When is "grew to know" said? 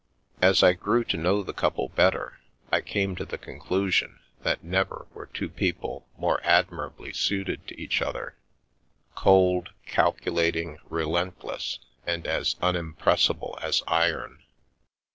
0.73-1.43